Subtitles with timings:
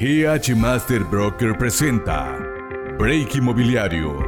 [0.00, 2.34] GH Master Broker presenta
[2.98, 4.18] Break Inmobiliario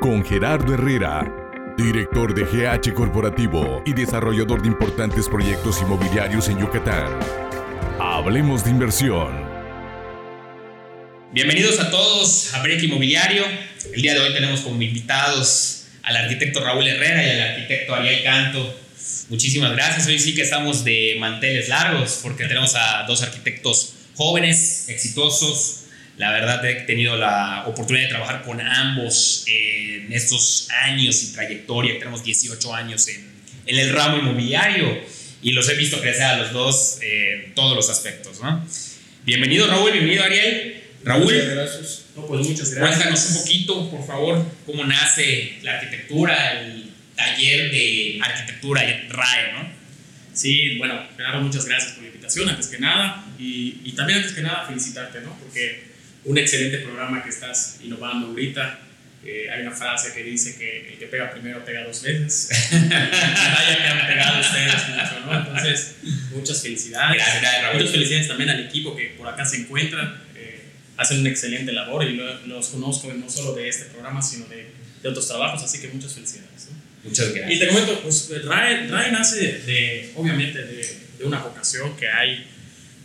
[0.00, 1.32] con Gerardo Herrera,
[1.78, 7.20] director de GH Corporativo y desarrollador de importantes proyectos inmobiliarios en Yucatán.
[8.00, 9.46] Hablemos de inversión.
[11.30, 13.44] Bienvenidos a todos a Break Inmobiliario.
[13.94, 18.24] El día de hoy tenemos como invitados al arquitecto Raúl Herrera y al arquitecto Ariel
[18.24, 18.76] Canto.
[19.28, 20.04] Muchísimas gracias.
[20.08, 25.86] Hoy sí que estamos de manteles largos porque tenemos a dos arquitectos jóvenes, exitosos.
[26.16, 31.98] La verdad he tenido la oportunidad de trabajar con ambos en estos años y trayectoria.
[31.98, 33.28] Tenemos 18 años en,
[33.66, 35.00] en el ramo inmobiliario
[35.42, 38.40] y los he visto crecer a los dos en todos los aspectos.
[38.40, 38.64] ¿no?
[39.24, 40.84] Bienvenido Raúl, bienvenido Ariel.
[41.02, 42.04] Raúl, Muchas gracias.
[42.14, 42.96] no, pues muchas gracias.
[42.96, 49.71] Cuéntanos un poquito, por favor, cómo nace la arquitectura, el taller de arquitectura RAE, ¿no?
[50.34, 53.24] Sí, bueno, Gerardo, muchas gracias por la invitación, antes que nada.
[53.38, 55.36] Y, y también, antes que nada, felicitarte, ¿no?
[55.38, 55.84] Porque
[56.24, 58.78] un excelente programa que estás innovando ahorita.
[59.24, 62.48] Eh, hay una frase que dice que el que pega primero pega dos veces.
[62.72, 65.38] Vaya que han pegado ustedes mucho, ¿no?
[65.38, 65.94] Entonces,
[66.34, 67.16] muchas felicidades.
[67.16, 67.76] Gracias, gracias, Raúl.
[67.76, 70.22] Muchas felicidades también al equipo que por acá se encuentra.
[70.34, 70.64] Eh,
[70.96, 74.66] hacen una excelente labor y lo- los conozco no solo de este programa, sino de,
[75.02, 75.62] de otros trabajos.
[75.62, 76.68] Así que muchas felicidades.
[76.72, 76.81] ¿no?
[77.04, 77.60] Muchas Y gracias.
[77.60, 82.46] te comento, pues RAE, RAE nace de, de, obviamente de, de una vocación que hay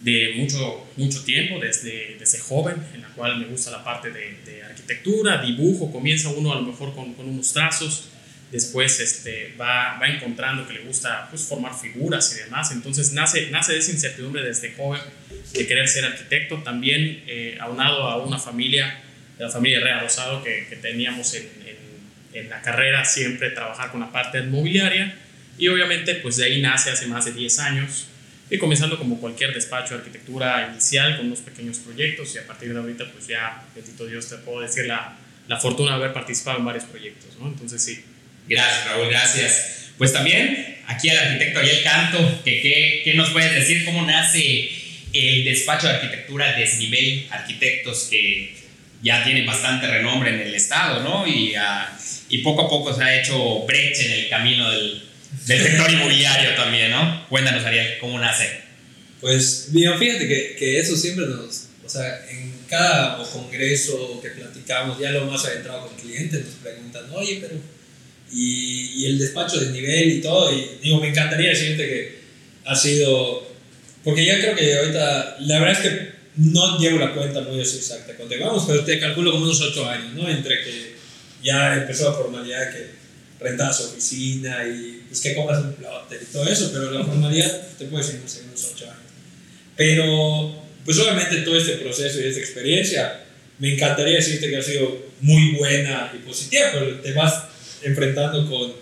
[0.02, 4.38] de mucho, mucho tiempo, desde, desde joven, en la cual me gusta la parte de,
[4.46, 8.10] de arquitectura, dibujo, comienza uno a lo mejor con, con unos trazos,
[8.52, 13.50] después este, va, va encontrando que le gusta pues, formar figuras y demás, entonces nace,
[13.50, 15.02] nace de esa incertidumbre desde joven
[15.54, 19.02] de querer ser arquitecto, también eh, aunado a una familia,
[19.40, 21.50] la familia Herrera Rosado, que, que teníamos en,
[22.40, 25.16] en, la carrera siempre trabajar con la parte inmobiliaria,
[25.58, 28.08] y obviamente pues de ahí nace hace más de 10 años,
[28.50, 32.74] y comenzando como cualquier despacho de arquitectura inicial con unos pequeños proyectos, y a partir
[32.74, 36.60] de ahorita pues ya, bendito Dios, te puedo decir la, la fortuna de haber participado
[36.60, 37.48] en varios proyectos, ¿no?
[37.48, 38.04] Entonces sí.
[38.48, 39.92] Gracias, Raúl, gracias.
[39.98, 44.70] Pues también aquí al arquitecto Ariel Canto, que qué, qué nos puedes decir, cómo nace
[45.14, 48.56] el despacho de arquitectura Desnivel Arquitectos, que
[49.02, 51.28] ya tiene bastante renombre en el estado, ¿no?
[51.28, 51.98] Y, ah,
[52.30, 55.04] y poco a poco se ha hecho brecha en el camino del,
[55.46, 57.28] del sector inmobiliario también, ¿no?
[57.30, 58.50] Cuéntanos, Ariel, cómo nace.
[59.22, 65.00] Pues, bien, fíjate que, que eso siempre nos, o sea, en cada congreso que platicamos,
[65.00, 67.56] ya lo más adentrado con clientes, nos preguntan, oye, pero,
[68.32, 72.20] y, y el despacho de nivel y todo, y digo, me encantaría decirte que
[72.66, 73.56] ha sido,
[74.04, 78.14] porque ya creo que ahorita, la verdad es que no llevo la cuenta muy exacta
[78.16, 80.30] cuando vamos, pero te calculo como unos 8 años, ¿no?
[80.30, 80.97] Entre que
[81.44, 82.98] ya empezó la formalidad que
[83.40, 87.86] rentabas oficina y pues que compras un plotter y todo eso, pero la formalidad te
[87.86, 88.98] puede decir, no sé, unos 8 años.
[89.76, 93.24] Pero, pues obviamente todo este proceso y esta experiencia,
[93.60, 97.44] me encantaría decirte que ha sido muy buena y positiva, pero te vas
[97.84, 98.74] enfrentando con,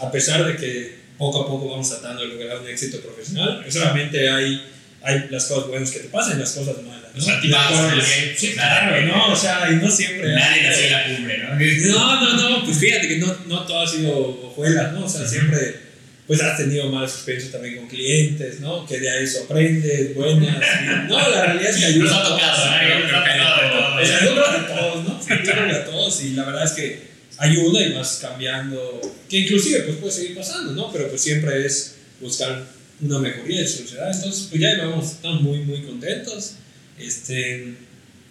[0.00, 4.28] a pesar de que poco a poco vamos tratando de lograr un éxito profesional, obviamente
[4.28, 4.62] hay,
[5.04, 7.10] hay las cosas buenas que te pasan y las cosas malas.
[7.14, 7.26] ¿no?
[7.26, 9.06] Las también, cosas- sí, claro.
[9.06, 9.32] ¿no?
[9.32, 10.34] O sea, y no siempre...
[10.34, 11.92] Nadie nació en la cumbre, ¿no?
[11.92, 15.04] No, no, no, pues fíjate que no, no todo ha sido hojuelas, ¿no?
[15.04, 15.92] O sea, siempre
[16.26, 18.86] pues has tenido malas experiencias también con clientes, ¿no?
[18.86, 20.56] Que de ahí eso aprendes, buenas.
[20.56, 22.04] y- no, la realidad es que ayuda.
[22.04, 23.96] Nos ha tocado, ¿no?
[24.00, 25.26] O sea, que a todos, ¿no?
[25.26, 25.34] Que
[25.74, 27.02] a todos y la verdad es que
[27.38, 30.92] ayuda y vas cambiando, que inclusive pues puede seguir pasando, ¿no?
[30.92, 32.64] Pero pues siempre es buscar
[33.02, 34.10] una mejoría de sociedad.
[34.14, 36.54] Entonces, pues ya vamos, estamos muy, muy contentos.
[36.98, 37.74] Este,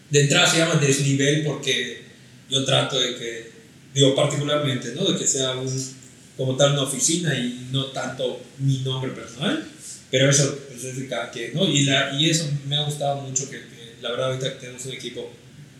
[0.09, 2.01] de entrada se llama desnivel porque
[2.49, 3.51] yo trato de que,
[3.93, 5.05] digo particularmente, ¿no?
[5.05, 5.67] De que sea un,
[6.37, 9.65] como tal una oficina y no tanto mi nombre personal,
[10.09, 11.67] pero eso pues, es de cada quien, ¿no?
[11.67, 14.93] Y, la, y eso me ha gustado mucho que, que la verdad ahorita tenemos un
[14.93, 15.31] equipo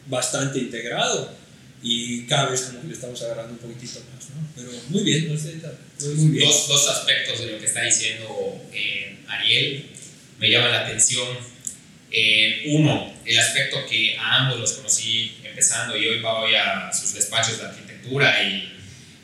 [0.08, 1.41] bastante integrado
[1.84, 4.48] y cada vez como que le estamos agarrando un poquitito más, ¿no?
[4.56, 5.56] Pero muy bien, no sé,
[6.16, 6.48] muy, bien.
[6.48, 9.86] Dos, dos aspectos de lo que está diciendo eh, Ariel
[10.40, 11.28] me llaman la atención.
[12.12, 17.14] Eh, uno, el aspecto que a ambos los conocí empezando y hoy voy a sus
[17.14, 18.74] despachos de arquitectura y,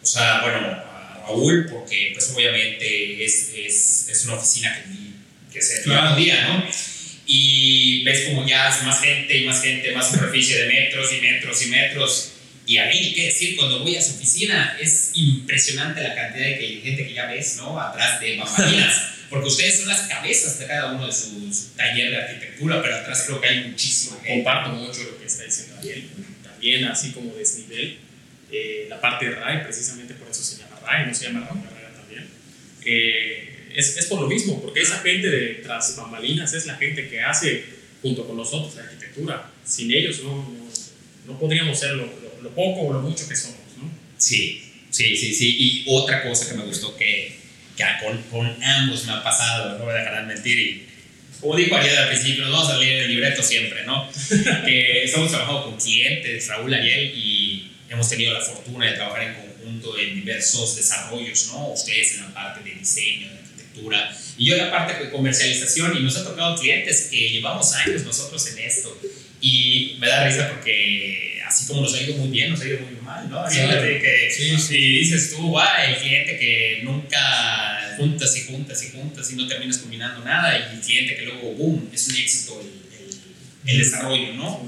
[0.01, 5.61] o sea, bueno, a Raúl, porque pues obviamente es, es, es una oficina que, que
[5.61, 6.15] se Claro.
[6.15, 6.65] un día, ¿no?
[7.25, 11.21] Y ves como ya es más gente y más gente, más superficie de metros y
[11.21, 12.31] metros y metros.
[12.67, 13.55] Y a mí, ¿qué decir?
[13.55, 17.79] Cuando voy a su oficina es impresionante la cantidad de gente que ya ves, ¿no?
[17.79, 19.13] Atrás de bambalinas.
[19.29, 23.23] Porque ustedes son las cabezas de cada uno de sus taller de arquitectura, pero atrás
[23.25, 24.43] creo que hay muchísima gente.
[24.43, 26.09] Comparto mucho lo que está diciendo Ariel.
[26.43, 27.97] También, así como desnivel,
[28.51, 31.61] eh, la parte de RAI, precisamente por eso se llama RAI, no se llama Raúl
[31.65, 32.27] Herrera también.
[32.85, 37.09] Eh, es, es por lo mismo, porque esa gente de tras bambalinas es la gente
[37.09, 37.65] que hace
[38.01, 39.51] junto con nosotros de arquitectura.
[39.65, 40.49] Sin ellos no,
[41.25, 42.05] no, podríamos ser lo,
[42.41, 43.91] lo, poco o lo mucho que somos, ¿no?
[44.17, 45.55] Sí, sí, sí, sí.
[45.59, 47.37] Y otra cosa que me gustó que,
[47.75, 50.87] que con, con, ambos me ha pasado, no me dejarán mentir, y
[51.39, 54.09] como dijo Ariel al principio, nos vamos a leer el libreto siempre, ¿no?
[54.65, 59.33] que estamos trabajando con clientes, Raúl Ariel, y hemos tenido la fortuna de trabajar en
[59.35, 61.69] conjunto en diversos desarrollos, ¿no?
[61.69, 65.95] Ustedes en la parte de diseño, de arquitectura, y yo en la parte de comercialización,
[65.97, 68.99] y nos ha tocado clientes que llevamos años nosotros en esto,
[69.39, 72.79] y me da risa porque así como nos ha ido muy bien, nos ha ido
[72.81, 73.43] muy mal, ¿no?
[73.47, 74.77] que, sí, sí.
[74.77, 79.47] Y dices tú, guau, el cliente que nunca juntas y juntas y juntas y no
[79.47, 84.33] terminas combinando nada, y el cliente que luego, boom, es un éxito el, el desarrollo,
[84.33, 84.63] ¿no?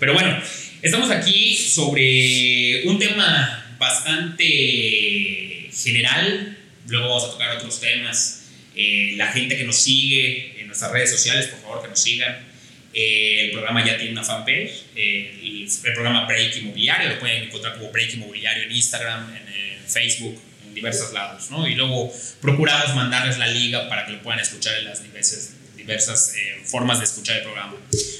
[0.00, 0.36] Pero bueno,
[0.82, 6.58] estamos aquí sobre un tema bastante general,
[6.88, 8.40] luego vamos a tocar otros temas
[8.74, 12.51] eh, la gente que nos sigue en nuestras redes sociales, por favor que nos sigan.
[12.94, 17.78] Eh, el programa ya tiene una fanpage, eh, el, programa Break Inmobiliario, lo pueden encontrar
[17.78, 19.42] como Break Inmobiliario en Instagram, en,
[19.88, 21.68] Facebook, en diversos lados, ¿no?
[21.68, 22.10] Y luego
[22.40, 26.34] procuramos mandarles la liga para que lo puedan escuchar en las diversas, diversas
[26.64, 27.74] formas de escuchar el programa.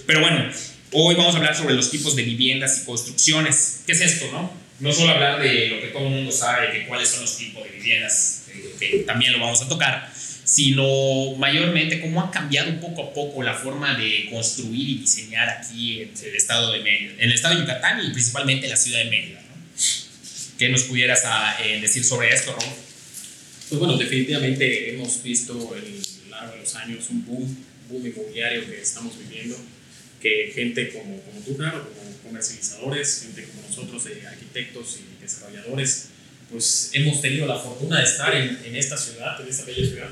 [0.07, 0.51] Pero bueno,
[0.91, 3.83] hoy vamos a hablar sobre los tipos de viviendas y construcciones.
[3.87, 4.53] ¿Qué es esto, no?
[4.81, 7.65] No solo hablar de lo que todo el mundo sabe, de cuáles son los tipos
[7.65, 8.45] de viviendas,
[8.79, 10.13] que también lo vamos a tocar,
[10.45, 15.49] sino mayormente cómo ha cambiado un poco a poco la forma de construir y diseñar
[15.49, 18.77] aquí en el estado de Mérida, en el estado de Yucatán y principalmente en la
[18.77, 19.41] ciudad de Mérida.
[20.59, 22.71] ¿Qué nos pudieras ah, eh, decir sobre esto, Ron?
[23.69, 27.57] Pues bueno, definitivamente hemos visto a lo largo de los años un boom,
[27.89, 29.57] boom inmobiliario que estamos viviendo,
[30.21, 36.09] que gente como, como tú, claro, como comercializadores, gente como nosotros, de arquitectos y desarrolladores,
[36.53, 40.09] pues hemos tenido la fortuna de estar en, en, esta ciudad, en esta bella ciudad,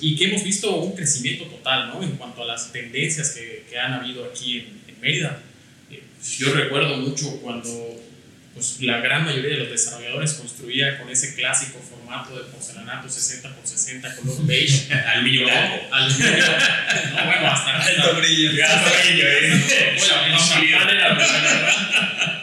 [0.00, 2.02] y que hemos visto un crecimiento total, ¿no?
[2.02, 5.40] En cuanto a las tendencias que, que han habido aquí en, en Mérida.
[5.90, 6.02] Eh,
[6.38, 7.98] yo recuerdo mucho cuando
[8.58, 13.54] pues, la gran mayoría de los desarrolladores construía con ese clásico formato de porcelanato 60
[13.54, 14.92] por 60 color beige.
[14.92, 15.80] Aluminio blanco.
[15.92, 16.44] Aluminio
[17.14, 18.50] No, bueno, hasta alto brillo.
[18.66, 19.62] Alto brillo, ¿eh?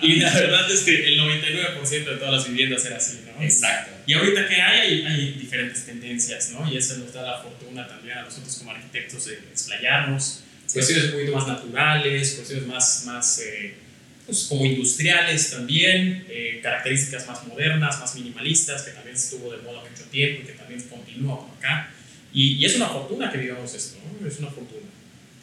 [0.01, 3.43] Y la verdad es que el 99% de todas las viviendas era así, ¿no?
[3.43, 3.91] Exacto.
[4.05, 6.71] Y ahorita que hay, hay, diferentes tendencias, ¿no?
[6.71, 10.43] Y eso nos da la fortuna también a nosotros como arquitectos de explayarnos.
[10.71, 13.75] Cuestiones un poquito más naturales, cuestiones más, más eh,
[14.25, 19.83] pues, como industriales también, eh, características más modernas, más minimalistas, que también estuvo de moda
[19.89, 21.91] mucho tiempo y que también continúa por acá.
[22.33, 24.27] Y, y es una fortuna que vivamos esto, ¿no?
[24.27, 24.87] Es una fortuna.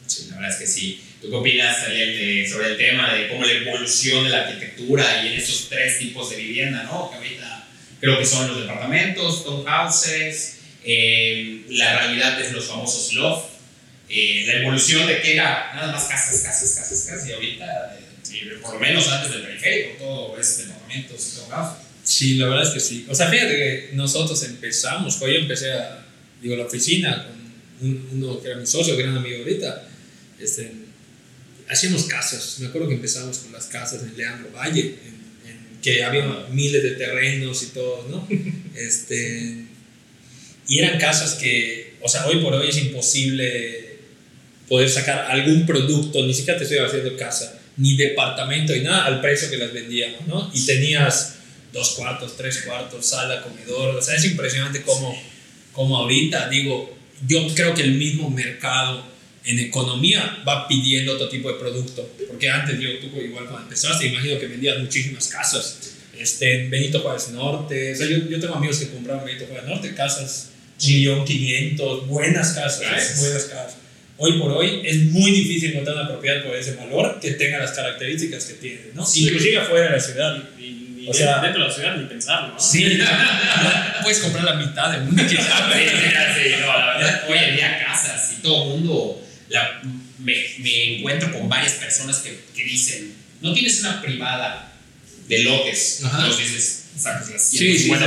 [0.07, 1.01] Sí, la verdad es que sí.
[1.21, 5.29] ¿Tú qué opinas, Ariel, sobre el tema de cómo la evolución de la arquitectura y
[5.29, 7.11] en esos tres tipos de vivienda, ¿no?
[7.11, 7.69] Que ahorita
[8.01, 13.53] creo que son los departamentos, townhouses, eh, la realidad es los famosos loft,
[14.09, 17.97] eh, la evolución de que era nada más casas, casas, casas, casas, y ahorita
[18.63, 21.17] por lo menos antes del periférico, todo es y todo
[22.05, 23.07] Sí, la verdad es que sí.
[23.09, 26.05] O sea, fíjate que nosotros empezamos, yo empecé a,
[26.41, 27.29] digo, la oficina
[27.79, 29.89] con uno que era mi socio, que era un amigo ahorita,
[30.41, 30.73] este,
[31.69, 32.57] hacíamos casas.
[32.61, 35.23] Me acuerdo que empezamos con las casas en Leandro Valle, en,
[35.81, 38.29] que había miles de terrenos y todo, ¿no?
[38.77, 39.67] este,
[40.69, 43.99] y eran casas que, o sea, hoy por hoy es imposible
[44.69, 49.21] poder sacar algún producto, ni siquiera te estoy haciendo casa, ni departamento y nada al
[49.21, 50.51] precio que las vendíamos, ¿no?
[50.55, 51.37] Y tenías
[51.73, 55.19] dos cuartos, tres cuartos, sala, comedor, o sea, es impresionante cómo,
[55.73, 59.11] cómo ahorita, digo, yo creo que el mismo mercado
[59.45, 64.07] en economía va pidiendo otro tipo de producto, porque antes yo, tú igual cuando empezaste,
[64.07, 65.79] imagino que vendías muchísimas casas,
[66.19, 69.67] este, en Benito Juárez Norte, o sea, yo, yo tengo amigos que compraron Benito Juárez
[69.67, 70.51] Norte, casas,
[70.85, 73.82] millón quinientos, buenas casas, buenas casas
[74.23, 77.73] hoy por hoy es muy difícil encontrar una propiedad por ese valor que tenga las
[77.73, 79.05] características que tiene, ¿no?
[79.15, 80.43] Inclusive afuera de la ciudad.
[80.61, 82.61] Y, o sea, dentro de la ciudad ni pensarlo, ¿no?
[82.61, 83.01] Sí,
[84.03, 85.43] puedes comprar la mitad de una que sí,
[86.61, 89.83] no, la verdad, hoy en día casas y todo el mundo la,
[90.21, 94.73] me, me, encuentro con varias personas que, que, dicen, no tienes una privada
[95.27, 97.99] de lotes, entonces dices, sacas las sí, sí, no,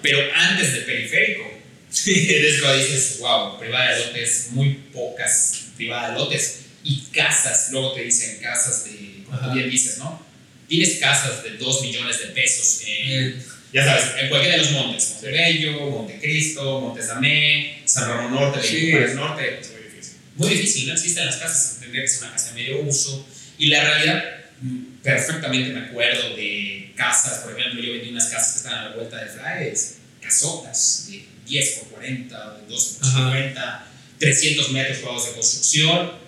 [0.00, 1.55] pero antes del periférico
[1.96, 2.28] Sí.
[2.34, 6.60] Entonces dices, wow, privada de lotes, muy pocas privada de lotes.
[6.82, 10.24] Y casas, luego te dicen casas de, como bien dices, ¿no?
[10.68, 15.10] Tienes casas de 2 millones de pesos en, ya sabes, en cualquiera de los montes,
[15.14, 18.92] Montebello, Montecristo, Montesdamé, San Ramón Norte, sí.
[19.14, 19.58] Norte.
[19.60, 20.16] Es muy difícil.
[20.36, 23.26] Muy difícil, no existen las casas, tendría que ser una casa de medio uso.
[23.58, 24.24] Y la realidad,
[24.60, 28.88] mm, perfectamente me acuerdo de casas, por ejemplo, yo vendí unas casas que están a
[28.90, 33.86] la vuelta de Flyes, casotas de 10 por 40, 12 por 50,
[34.18, 36.26] 300 metros cuadrados de construcción.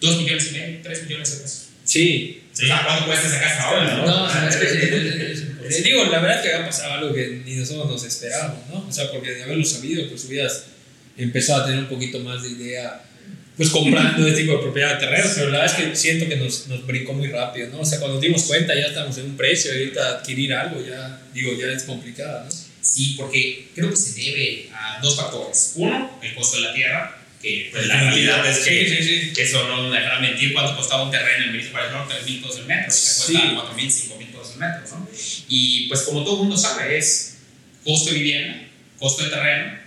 [0.00, 1.62] 2 millones y medio, 3 millones de pesos.
[1.84, 2.42] Sí.
[2.52, 3.96] O sea, ¿cuánto cuesta esa casa ahora?
[3.96, 7.56] No, No, no, es que digo, la verdad es que ha pasado algo que ni
[7.56, 8.86] nosotros nos esperábamos, ¿no?
[8.88, 10.64] O sea, porque de haberlo sabido, pues hubieras
[11.16, 13.02] empezado a tener un poquito más de idea,
[13.56, 16.36] pues comprando este tipo de propiedad de terrenos, pero la verdad es que siento que
[16.36, 17.80] nos, nos brincó muy rápido, ¿no?
[17.80, 20.84] O sea, cuando nos dimos cuenta ya estamos en un precio, y ahorita adquirir algo
[20.86, 22.65] ya, digo, ya es complicado, ¿no?
[22.90, 25.72] Sí, porque creo que se debe a dos factores.
[25.76, 29.40] Uno, el costo de la tierra, que pues, la realidad es que Sí, sí, sí.
[29.42, 32.58] eso no me dejará mentir cuánto costaba un terreno en Benito Norte, 3 mil pesos
[32.60, 33.32] el metro, y te Sí.
[33.32, 35.08] cuesta 4 mil, 5 mil pesos el metro, ¿no?
[35.48, 37.38] Y pues como todo el mundo sabe, es
[37.84, 38.62] costo de vivienda,
[38.98, 39.78] costo de terreno,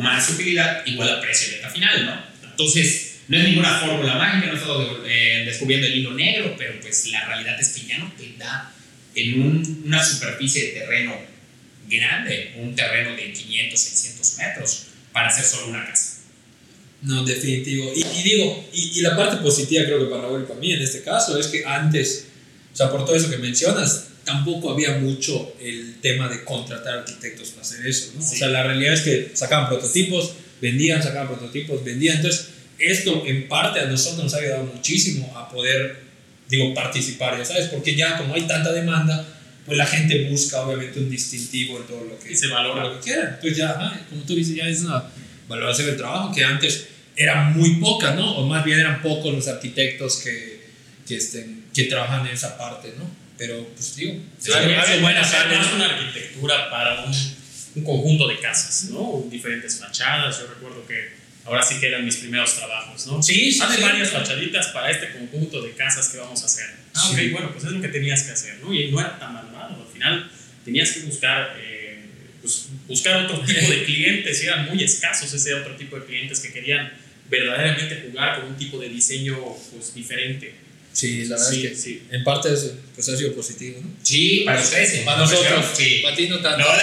[0.00, 2.50] más utilidad igual a precio de venta final, ¿no?
[2.50, 7.06] Entonces, no es ninguna fórmula mágica, no estamos eh, descubriendo el hilo negro, pero pues
[7.06, 8.74] la realidad es que ya no te da
[9.14, 11.14] en un- una superficie de terreno
[11.90, 16.18] grande, un terreno de 500, 600 metros, para hacer solo una casa.
[17.02, 17.90] No, definitivo.
[17.94, 20.72] Y, y digo, y, y la parte positiva creo que para Raúl y para mí
[20.72, 22.26] en este caso es que antes,
[22.72, 27.48] o sea, por todo eso que mencionas, tampoco había mucho el tema de contratar arquitectos
[27.50, 28.20] para hacer eso, ¿no?
[28.20, 28.36] O Sí.
[28.36, 32.16] sea, la realidad es que sacaban prototipos, vendían, sacaban prototipos, vendían.
[32.16, 36.00] Entonces, esto en parte a nosotros nos ha ayudado muchísimo a poder,
[36.50, 39.26] digo, participar, ya sabes, porque ya como hay tanta demanda,
[39.66, 42.84] pues la gente busca obviamente un distintivo en todo lo que Y se valora.
[42.84, 43.28] lo que quieran.
[43.34, 45.04] Entonces ya, ajá, como tú dices, ya es una
[45.48, 46.86] valoración del trabajo que antes
[47.16, 48.36] era muy poca, ¿no?
[48.38, 50.66] O más bien eran pocos los arquitectos que,
[51.06, 53.08] que, estén, que trabajan en esa parte, ¿no?
[53.36, 57.12] Pero, pues digo, Sí, una arquitectura para un,
[57.76, 59.24] un conjunto de casas, ¿no?
[59.30, 60.38] Diferentes fachadas.
[60.40, 61.10] Yo recuerdo que
[61.44, 63.22] ahora sí que eran mis primeros trabajos, ¿no?
[63.22, 63.82] Sí, sí, Hace sí.
[63.82, 66.66] varias fachaditas para este conjunto de casas que vamos a hacer.
[66.94, 67.26] Ah, Sí.
[67.28, 68.72] ok, bueno, pues es lo que tenías que hacer, ¿no?
[68.74, 69.49] Y no era tan malvado.
[70.02, 70.30] Al final
[70.64, 72.04] tenías que buscar, eh,
[72.40, 76.40] pues, buscar otro tipo de clientes y eran muy escasos ese otro tipo de clientes
[76.40, 76.92] que querían
[77.28, 79.38] verdaderamente jugar con un tipo de diseño
[79.72, 80.54] pues, diferente.
[80.92, 82.02] Sí, la verdad Sí, es que sí.
[82.10, 83.90] en parte es, pues ha sido positivo, ¿no?
[84.02, 84.90] Sí, para ustedes.
[84.90, 84.98] sí.
[85.04, 86.00] Para nosotros, Sí.
[86.02, 86.58] para ti no tanto.
[86.58, 86.64] No,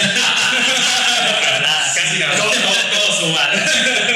[1.94, 2.36] casi nada.
[2.38, 3.38] Todo, todo, todo.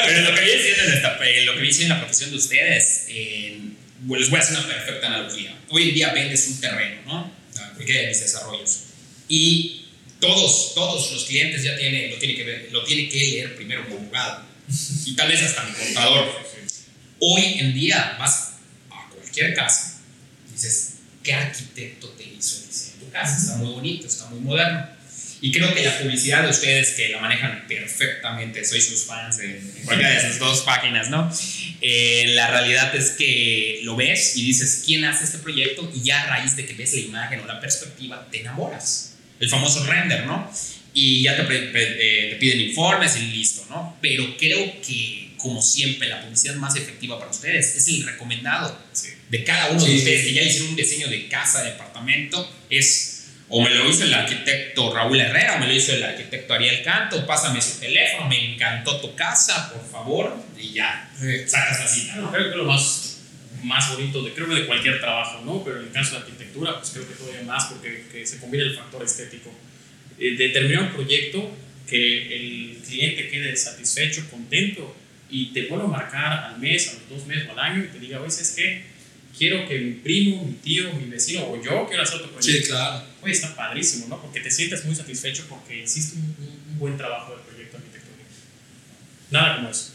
[0.06, 2.36] Pero lo que viene siendo en, esta, lo que viene siendo en la profesión de
[2.36, 3.58] ustedes, eh,
[4.00, 5.54] bueno, les voy a hacer una perfecta analogía.
[5.68, 7.32] Hoy en día vendes un terreno, ¿no?
[7.74, 8.78] Cualquiera de mis desarrollos.
[9.34, 9.86] Y
[10.20, 13.82] todos, todos los clientes ya tienen, lo tienen que ver, lo tienen que leer primero
[13.84, 14.44] como abogado.
[15.06, 16.30] Y tal vez hasta mi contador.
[17.18, 18.56] Hoy en día vas
[18.90, 20.02] a cualquier casa
[20.50, 23.38] y dices, ¿qué arquitecto te hizo el diseño de tu casa?
[23.38, 24.86] Está muy bonito, está muy moderno.
[25.40, 29.52] Y creo que la publicidad de ustedes que la manejan perfectamente, soy sus fans en,
[29.52, 31.32] en cualquiera de esas dos páginas, ¿no?
[31.80, 35.90] Eh, la realidad es que lo ves y dices, ¿quién hace este proyecto?
[35.94, 39.11] Y ya a raíz de que ves la imagen o la perspectiva, te enamoras.
[39.42, 40.50] El famoso render, ¿no?
[40.94, 43.96] Y ya te, eh, te piden informes y listo, ¿no?
[44.00, 48.78] Pero creo que, como siempre, la publicidad más efectiva para ustedes es el recomendado
[49.28, 49.96] de cada uno de Sí.
[49.98, 53.08] ustedes que ya hicieron un diseño de casa, de departamento, es
[53.54, 56.82] o me lo hizo el arquitecto Raúl Herrera o me lo hizo el arquitecto Ariel
[56.82, 61.10] Canto, pásame su teléfono, me encantó tu casa, por favor, y ya,
[61.46, 62.32] sacas la cita, ¿no?
[62.32, 63.11] creo que lo más,
[63.62, 65.62] más bonito de, creo que de cualquier trabajo, ¿no?
[65.64, 68.64] Pero en el caso de arquitectura, pues creo que todavía más porque que se combina
[68.64, 69.52] el factor estético.
[70.18, 71.56] Eh, determinar un proyecto
[71.88, 74.94] que el cliente quede satisfecho, contento
[75.30, 77.88] y te vuelva a marcar al mes, a los dos meses o al año y
[77.88, 78.82] te diga, oye, es que
[79.36, 82.62] quiero que mi primo, mi tío, mi vecino o yo quiero hacer otro proyecto.
[82.64, 83.04] Sí, claro.
[83.22, 84.20] Oye, está padrísimo, ¿no?
[84.20, 88.28] Porque te sientes muy satisfecho porque hiciste un, un- un buen trabajo del proyecto arquitectónico.
[89.30, 89.92] Nada como eso.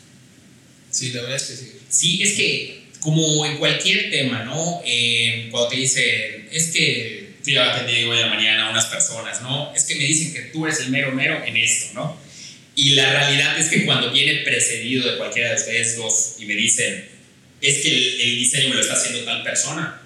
[0.89, 1.71] Sí, la verdad es que sí.
[1.89, 4.81] Sí, es que como en cualquier tema, ¿no?
[4.85, 8.87] Eh, cuando te dicen, es que fui a atender hoy en la mañana a unas
[8.87, 9.73] personas, ¿no?
[9.73, 12.19] Es que me dicen que tú eres el mero mero en esto, ¿no?
[12.75, 16.55] Y la realidad es que cuando viene precedido de cualquiera de ustedes dos y me
[16.55, 17.07] dicen,
[17.61, 20.01] es que el, el diseño me lo está haciendo tal persona,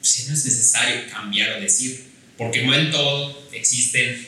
[0.00, 2.02] pues no es necesario cambiar o decir,
[2.36, 4.26] porque no en todo existen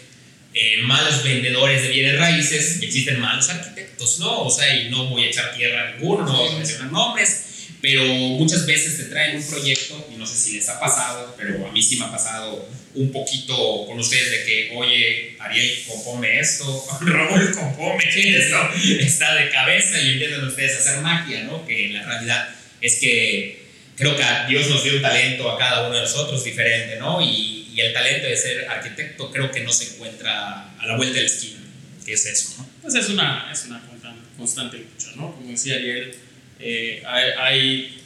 [0.55, 4.43] eh, malos vendedores de bienes raíces, existen malos arquitectos, ¿no?
[4.43, 7.47] O sea, y no voy a echar tierra a ninguno, no voy a mencionar nombres,
[7.83, 11.67] pero muchas veces te traen un proyecto, y no sé si les ha pasado, pero
[11.67, 16.39] a mí sí me ha pasado un poquito con ustedes de que, oye, Ariel, compone
[16.39, 18.57] esto, Raúl, compone esto,
[19.01, 21.67] está de cabeza y empiezan ustedes a hacer magia, ¿no?
[21.67, 23.65] Que la realidad es que
[23.97, 27.21] creo que Dios nos dio un talento a cada uno de nosotros diferente, ¿no?
[27.21, 31.17] Y, y el talento de ser arquitecto creo que no se encuentra a la vuelta
[31.17, 31.59] de la esquina,
[32.07, 32.69] que es eso, ¿no?
[32.81, 35.35] Pues es una, es una constante, constante lucha, ¿no?
[35.35, 36.15] Como decía Ariel,
[36.63, 38.03] eh, hay, hay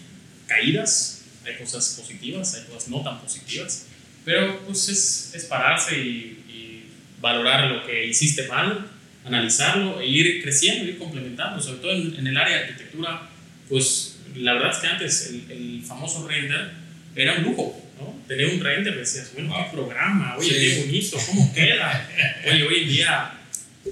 [0.47, 3.87] caídas, hay cosas positivas, hay cosas no tan positivas,
[4.25, 6.85] pero pues es, es pararse y, y
[7.21, 8.91] valorar lo que hiciste mal,
[9.25, 13.29] analizarlo e ir creciendo, ir complementando, sobre todo en, en el área de arquitectura,
[13.69, 16.71] pues la verdad es que antes el, el famoso render
[17.15, 18.15] era un lujo, ¿no?
[18.29, 20.55] Tener un render decías, bueno, qué programa, oye, Sí.
[20.75, 22.09] qué bonito, ¿cómo queda?
[22.47, 23.33] Oye, hoy en día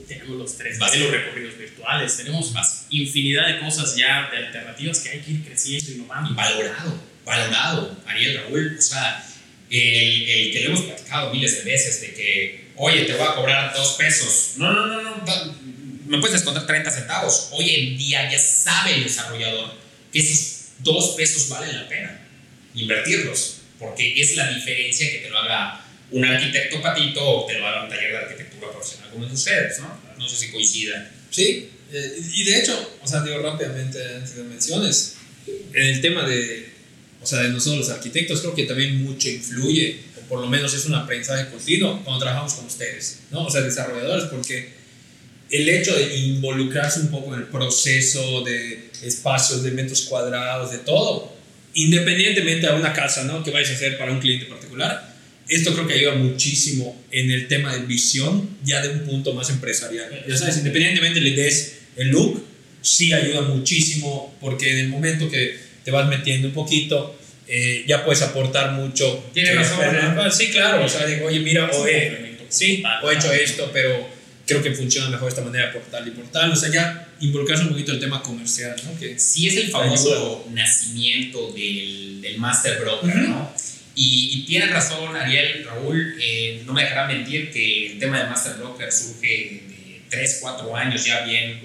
[0.08, 2.52] tenemos los tres, Vas- los recorridos virtuales, tenemos
[2.90, 6.34] infinidad de cosas ya, de alternativas que hay que ir creciendo, innovando.
[6.34, 8.76] valorado, valorado, Ariel Raúl.
[8.78, 9.24] O sea,
[9.70, 13.34] el, el que lo hemos platicado miles de veces de que, oye, te voy a
[13.34, 14.52] cobrar dos pesos.
[14.56, 15.64] No, no, no, no,
[16.06, 17.48] me puedes descontar 30 centavos.
[17.52, 19.74] Hoy en día ya sabe el desarrollador
[20.12, 22.20] que esos dos pesos valen la pena
[22.74, 25.80] invertirlos, porque es la diferencia que te lo haga
[26.10, 30.00] un arquitecto patito te lo haga un taller de arquitectura profesional como de ustedes, ¿no?
[30.18, 31.10] No sé si coincida.
[31.30, 36.26] Sí, eh, y de hecho, o sea, digo rápidamente antes de menciones, en el tema
[36.26, 36.68] de,
[37.22, 40.74] o sea, de nosotros los arquitectos, creo que también mucho influye, o por lo menos
[40.74, 43.46] es un aprendizaje continuo cuando trabajamos con ustedes, ¿no?
[43.46, 44.72] O sea, desarrolladores, porque
[45.50, 50.78] el hecho de involucrarse un poco en el proceso de espacios, de metros cuadrados, de
[50.78, 51.32] todo,
[51.74, 53.44] independientemente a una casa, ¿no?
[53.44, 55.13] Que vais a hacer para un cliente particular,
[55.48, 59.50] esto creo que ayuda muchísimo en el tema de visión, ya de un punto más
[59.50, 60.24] empresarial.
[60.28, 62.42] Ya sabes, independientemente le des el look,
[62.82, 68.04] sí ayuda muchísimo porque en el momento que te vas metiendo un poquito, eh, ya
[68.04, 69.22] puedes aportar mucho.
[69.34, 73.10] Tiene Que- razón, Sí, claro, o sea, digo, oye, mira, o, eh, complemento sí, o
[73.10, 74.08] he hecho esto, pero
[74.46, 76.52] creo que funciona mejor esta manera por tal y por tal.
[76.52, 78.98] O sea, ya involucrarse un poquito el tema comercial, ¿no?
[78.98, 83.54] Que sí es el famoso nacimiento del, del Master Broker, ¿no?
[83.96, 88.28] Y, y tiene razón Ariel, Raúl, eh, no me dejará mentir que el tema del
[88.28, 91.60] Master Broker surge de 3, 4 años ya bien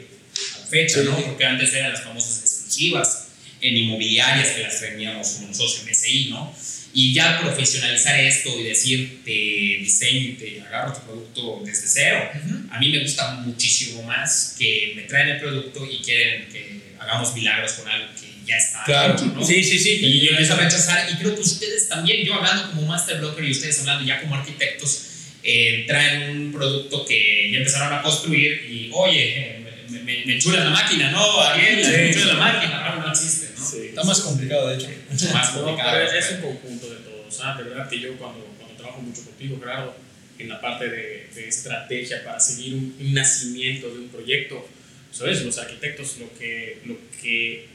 [0.56, 1.02] a la fecha.
[1.04, 1.18] ¿no?
[1.18, 3.30] Porque antes eran las famosas exclusivas
[3.62, 6.56] en inmobiliarias que las teníamos como nosotros en BCI, ¿no?
[6.92, 12.30] Y ya profesionalizar esto y decir te diseño y te agarro tu producto desde cero,
[12.72, 17.36] a mí me gusta muchísimo más que me traen el producto y quieren que hagamos
[17.36, 19.46] milagros con algo que ya está Claro, hecho, ¿no?
[19.46, 20.00] sí, sí, sí.
[20.02, 23.44] Y yo empiezo a rechazar, y creo que ustedes también, yo hablando como Master Broker
[23.44, 25.06] y ustedes hablando ya como arquitectos,
[25.44, 30.34] eh, traen un producto que ya empezaron a construir y, oye, eh, me, me, me
[30.36, 31.42] enchulas la máquina, ¿no?
[31.42, 31.92] Ariel, Sí.
[31.92, 33.66] me enchulas la máquina, no, no existe, ¿no?
[33.66, 33.78] Sí.
[33.90, 34.90] Está más complicado, de hecho.
[35.10, 35.98] Mucho más No, complicado.
[35.98, 37.40] pero es un conjunto de todos.
[37.44, 37.56] ¿ah?
[37.58, 39.96] De verdad que yo cuando, cuando trabajo mucho contigo, claro,
[40.38, 44.68] en la parte de, de estrategia para seguir un, un nacimiento de un proyecto,
[45.12, 45.42] ¿sabes?
[45.44, 47.68] Los arquitectos lo que, lo que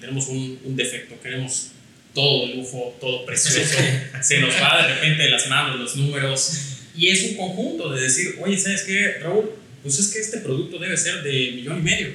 [0.00, 1.72] tenemos un, un defecto, queremos
[2.14, 3.78] todo lujo, todo precioso,
[4.22, 6.52] se nos va de repente de las manos los números
[6.96, 9.50] y es un conjunto de decir, oye, ¿sabes qué, Raúl?
[9.82, 12.08] Pues es que este producto debe ser de millón y medio,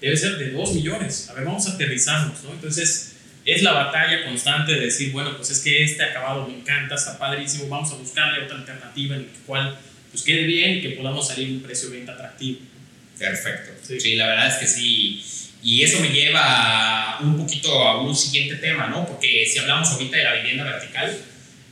[0.00, 2.52] debe ser de dos millones, a ver, vamos a aterrizarnos, ¿no?
[2.52, 3.12] Entonces,
[3.44, 7.18] es la batalla constante de decir, bueno, pues es que este acabado me encanta, está
[7.18, 9.78] padrísimo, vamos a buscarle otra alternativa en la cual
[10.10, 12.58] pues quede bien y que podamos salir a un precio venta atractivo.
[13.18, 13.70] Perfecto.
[13.82, 14.00] Sí.
[14.00, 14.14] Sí.
[14.16, 15.22] la verdad es que sí.
[15.62, 19.06] Y eso me lleva un poquito a un siguiente tema, ¿no?
[19.06, 21.18] Porque si hablamos ahorita de la vivienda vertical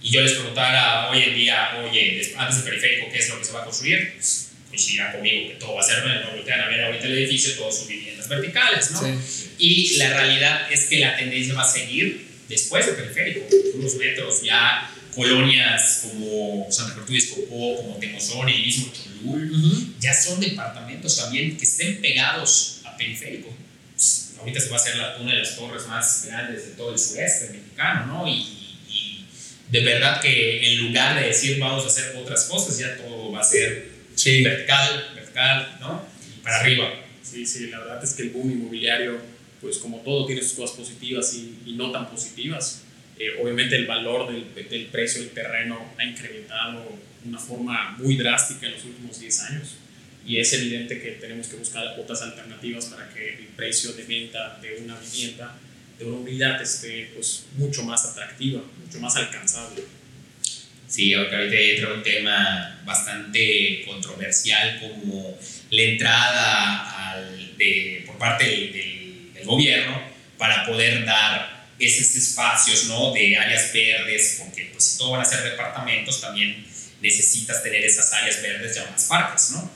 [0.03, 3.45] y yo les preguntara hoy en día, oye, antes del periférico, ¿qué es lo que
[3.45, 4.13] se va a construir?
[4.15, 7.55] Pues coincidirán conmigo que todo va a ser, no voltean a ver ahorita el edificio,
[7.57, 9.01] todos son viviendas verticales, ¿no?
[9.01, 9.51] Sí.
[9.59, 14.43] Y la realidad es que la tendencia va a seguir después del periférico, unos metros
[14.43, 21.57] ya colonias como Santa Gertrudis Copó, como Temozón, el mismo Cholul, ya son departamentos también
[21.57, 23.53] que estén pegados a periférico.
[24.39, 26.99] Ahorita se va a hacer la, una de las torres más grandes de todo el
[26.99, 28.29] sureste mexicano, ¿no?
[28.29, 28.33] Y,
[28.89, 29.25] y
[29.71, 33.41] de verdad que en lugar de decir vamos a hacer otras cosas, ya todo va
[33.41, 34.43] a ser Sí.
[34.43, 36.05] vertical, vertical, ¿no?
[36.37, 36.93] Y para arriba.
[37.23, 39.19] Sí, sí, la verdad es que el boom inmobiliario,
[39.61, 42.83] pues como todo, tiene sus cosas positivas y, y no tan positivas.
[43.19, 46.85] Eh, obviamente el valor del, del precio del terreno ha incrementado
[47.23, 49.75] de una forma muy drástica en los últimos 10 años
[50.29, 54.59] y es evidente que tenemos que buscar otras alternativas para que el precio de venta
[54.61, 55.57] de una vivienda,
[55.99, 59.83] de una unidad, esté pues mucho más atractiva, mucho más alcanzable.
[60.87, 65.39] Sí, ahorita entra un tema bastante controversial como
[65.71, 70.01] la entrada al- de, por parte del, del- del gobierno
[70.39, 73.13] para poder dar esos espacios ¿no?
[73.13, 76.65] de áreas verdes, porque pues si todo van a ser departamentos, también
[77.01, 79.71] necesitas tener esas áreas verdes llamadas parques, ¿no?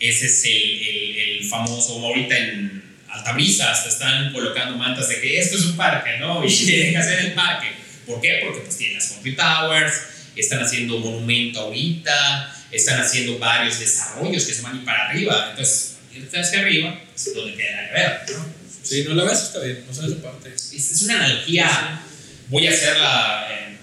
[0.00, 5.38] Ese es el, el- el famoso, ahorita en Altabrisa hasta están colocando mantas de que
[5.38, 6.44] esto es un parque, ¿no?
[6.44, 7.68] Y tienen que hacer el parque.
[8.06, 8.40] ¿Por qué?
[8.44, 9.94] Porque pues tienen las Country Towers,
[10.36, 15.46] están haciendo monumento ahorita, están haciendo varios desarrollos que se van a ir para arriba.
[15.50, 15.96] Entonces,
[16.34, 18.54] hacia arriba es donde queda que ver, ¿no?
[18.82, 19.84] Sí, no, la verdad está bien.
[19.88, 20.52] O sea, esa parte.
[20.54, 22.02] Es, es una analogía,
[22.48, 23.78] voy a hacerla en,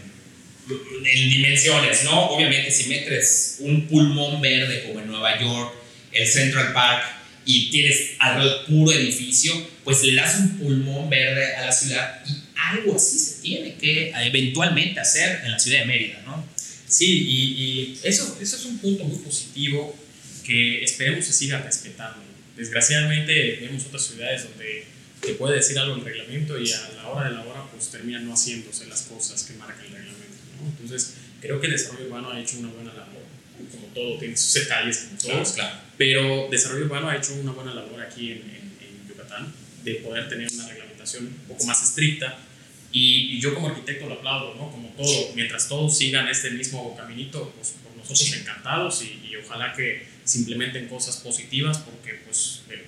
[1.08, 2.26] en dimensiones, ¿no?
[2.28, 5.74] Obviamente, si metes un pulmón verde como en Nueva York,
[6.14, 11.66] el Central Park, y tienes alrededor puro edificio, pues le das un pulmón verde a
[11.66, 16.22] la ciudad y algo así se tiene que eventualmente hacer en la ciudad de Mérida,
[16.26, 16.46] ¿no?
[16.88, 19.98] Sí, y, y eso, eso es un punto muy positivo
[20.46, 22.22] que esperemos se siga respetando.
[22.56, 24.86] Desgraciadamente vemos otras ciudades donde
[25.22, 28.20] te puede decir algo el reglamento y a la hora de la hora pues termina
[28.20, 30.38] no haciéndose las cosas que marca el reglamento.
[30.62, 30.70] ¿no?
[30.70, 33.22] Entonces creo que el desarrollo urbano ha hecho una buena labor.
[33.72, 35.54] Como todo, tiene sus detalles, como todos.
[35.54, 35.80] claro.
[35.98, 40.30] Pero desarrollo urbano ha hecho una buena labor aquí en, en, en Yucatán de poder
[40.30, 42.40] tener una reglamentación un poco más estricta.
[42.92, 44.70] Y, y, yo como arquitecto lo aplaudo, ¿no?
[44.70, 49.74] Como todo, mientras todos sigan este mismo caminito, pues por nosotros encantados y, y, ojalá
[49.74, 52.86] que se implementen cosas positivas porque pues eh,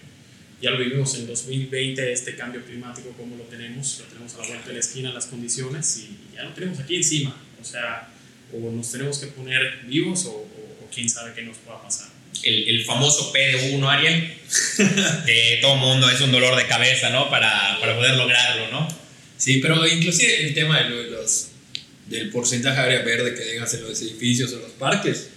[0.61, 4.47] ya lo vivimos en 2020, este cambio climático como lo tenemos, lo tenemos a la
[4.47, 8.12] vuelta de la esquina las condiciones y ya lo tenemos aquí encima, o sea,
[8.53, 12.13] o nos tenemos que poner vivos o, o, o quién sabe qué nos pueda pasar
[12.43, 14.33] el, el, famoso PD1, Ariel,
[15.25, 17.29] que todo mundo es un dolor de cabeza, ¿no?
[17.29, 18.87] Para, para poder lograrlo, ¿no?
[19.37, 21.47] Sí, pero inclusive el tema de los,
[22.07, 25.29] del porcentaje de área verde que dejas en los edificios o los parques,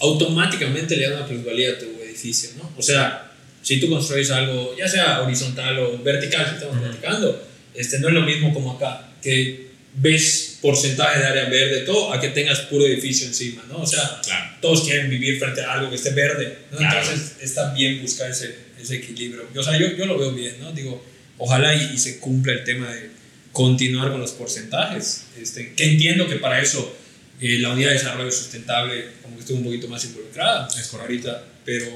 [0.00, 2.72] automáticamente le da una plusvalía a tu edificio, ¿no?
[2.76, 6.88] O sea, si tú construyes algo, ya sea horizontal o vertical, si estamos uh -huh.
[6.88, 12.12] platicando, este, no es lo mismo como acá, que ves porcentaje de área verde, todo,
[12.12, 13.82] a que tengas puro edificio encima, ¿no?
[13.82, 14.56] O sea, claro.
[14.60, 16.78] todos quieren vivir frente a algo que esté verde, ¿no?
[16.78, 17.00] Claro.
[17.00, 19.48] Entonces está bien buscar ese, ese equilibrio.
[19.54, 20.72] O sea, yo, yo lo veo bien, ¿no?
[20.72, 21.04] Digo,
[21.36, 23.10] ojalá y, y, se cumpla el tema de
[23.50, 26.96] continuar con los porcentajes, este, que entiendo que para eso
[27.40, 31.44] eh, la unidad de desarrollo sustentable como que estuvo un poquito más involucrada es ahorita,
[31.64, 31.86] pero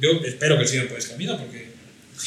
[0.00, 1.68] yo espero que sigan por ese camino porque...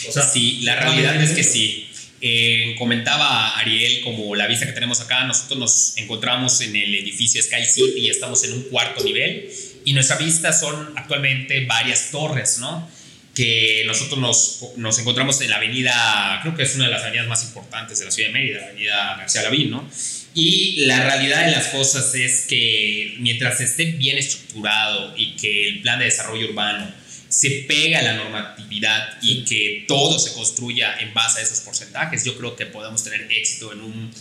[0.08, 1.90] O sea, sí, la realidad es que sí.
[2.24, 7.42] Eh, comentaba Ariel, como la vista que tenemos acá, nosotros nos encontramos en el edificio
[7.42, 9.50] Sky City estamos en un cuarto nivel
[9.86, 12.88] y nuestra vista son actualmente varias torres, ¿no?
[13.34, 17.28] Que nosotros nos, nos encontramos en la avenida, creo que es una de las avenidas
[17.28, 19.90] más importantes de la ciudad de Mérida, la avenida García Lavín, ¿no?
[20.36, 25.82] Y la realidad de las cosas es que mientras esté bien estructurado y que el
[25.82, 27.01] plan de desarrollo urbano
[27.32, 32.26] se pega a la normatividad y que todo se construya en base a esos porcentajes,
[32.26, 34.12] yo creo que podemos tener éxito en un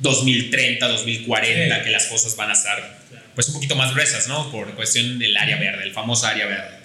[0.00, 1.84] 2030, 2040, sí.
[1.84, 2.98] que las cosas van a estar
[3.34, 4.50] pues un poquito más gruesas, ¿no?
[4.50, 6.76] Por cuestión del área verde, el famoso área verde.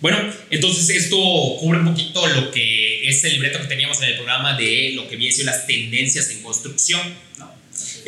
[0.00, 0.18] Bueno,
[0.50, 1.16] entonces esto
[1.60, 5.08] cubre un poquito lo que es el libreto que teníamos en el programa de lo
[5.08, 7.00] que viene siendo las tendencias en construcción,
[7.38, 7.47] ¿no?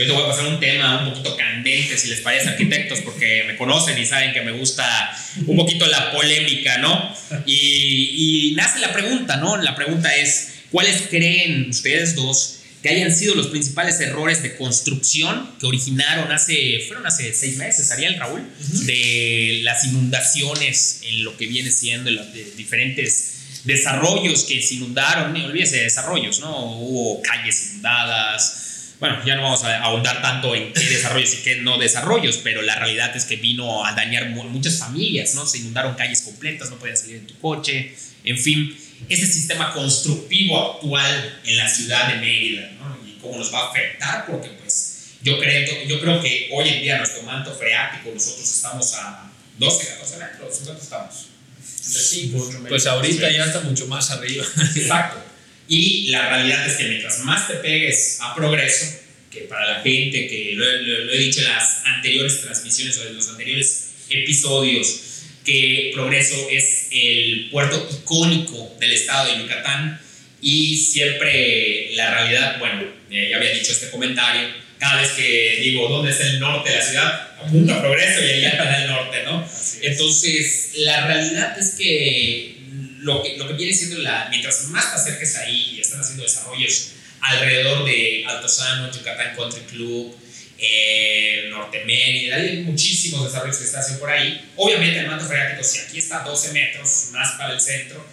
[0.00, 3.44] Yo te voy a pasar un tema un poquito candente, si les parece, arquitectos, porque
[3.46, 5.14] me conocen y saben que me gusta
[5.46, 7.14] un poquito la polémica, ¿no?
[7.44, 9.58] Y, y nace la pregunta, ¿no?
[9.58, 15.50] La pregunta es, ¿cuáles creen ustedes dos que hayan sido los principales errores de construcción
[15.60, 18.84] que originaron hace, fueron hace seis meses, Ariel, Raúl, uh -huh.
[18.86, 23.34] de las inundaciones en lo que viene siendo los de diferentes
[23.64, 26.78] desarrollos que se inundaron, no olvídese de desarrollos, ¿no?
[26.78, 28.69] Hubo calles inundadas,
[29.00, 32.60] bueno, ya no vamos a ahondar tanto en qué desarrollos y qué no desarrollos, pero
[32.60, 35.46] la realidad es que vino a dañar muchas familias, ¿no?
[35.46, 38.76] Se inundaron calles completas, no podías salir en tu coche, en fin,
[39.08, 42.98] ese sistema constructivo actual en la ciudad de Mérida, ¿no?
[43.08, 46.82] Y cómo nos va a afectar, porque pues yo creo, yo creo que hoy en
[46.82, 51.26] día nuestro manto freático, nosotros estamos a 12, 14 metros, ¿cuánto estamos?
[51.58, 52.68] Entre 5, 8 metros.
[52.68, 54.44] Pues ahorita ya está mucho más arriba.
[54.76, 55.29] Exacto.
[55.70, 58.86] Y la realidad es que mientras más te pegues a progreso,
[59.30, 63.06] que para la gente, que lo, lo, lo he dicho en las anteriores transmisiones o
[63.06, 65.00] en los anteriores episodios,
[65.44, 70.00] que Progreso es el puerto icónico del estado de Yucatán
[70.42, 76.10] y siempre la realidad, bueno, ya había dicho este comentario, cada vez que digo dónde
[76.10, 79.48] está el norte de la ciudad, apunta a Progreso y ahí está el norte, ¿no?
[79.82, 82.59] Entonces, la realidad es que
[83.00, 86.22] lo que, lo que viene siendo la, mientras más te acerques ahí y están haciendo
[86.22, 90.16] desarrollos alrededor de Altozano, Yucatán Country Club,
[90.58, 94.50] eh, Norte Mérida, hay muchísimos desarrollos que están haciendo por ahí.
[94.56, 98.06] Obviamente el manto freático, si aquí está 12 metros más para el centro,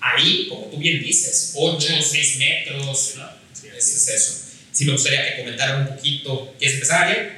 [0.00, 3.28] ahí, como tú bien dices, 8, 6 metros, ¿no?
[3.52, 4.40] Sí, es, es eso.
[4.72, 6.54] Sí me gustaría que comentaran un poquito.
[6.58, 7.32] ¿Quieres empezar, Ariel?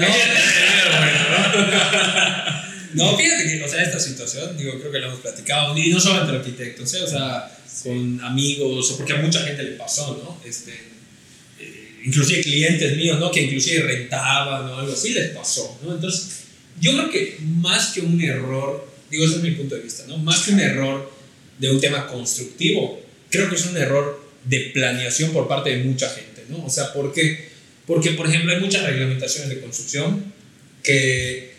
[0.00, 0.08] No,
[3.16, 6.20] fíjate que, o sea, esta situación, digo, creo que lo hemos platicado, y no solo
[6.20, 7.02] entre arquitectos, ¿eh?
[7.02, 7.50] o sea,
[7.82, 10.48] con amigos, o porque a mucha gente le pasó, ¿no?
[10.48, 10.72] Este,
[11.60, 13.30] eh, inclusive clientes míos, ¿no?
[13.30, 15.94] Que inclusive rentaban o algo así, les pasó, ¿no?
[15.94, 16.44] Entonces,
[16.80, 20.18] yo creo que más que un error, digo, ese es mi punto de vista, ¿no?
[20.18, 21.12] Más que un error
[21.58, 26.08] de un tema constructivo, creo que es un error de planeación por parte de mucha
[26.08, 26.64] gente, ¿no?
[26.64, 27.48] O sea, ¿por qué?
[27.86, 30.32] Porque, por ejemplo, hay muchas reglamentaciones de construcción
[30.82, 31.57] que